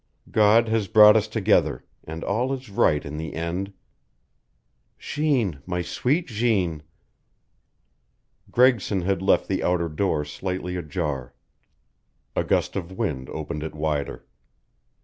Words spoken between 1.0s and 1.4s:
us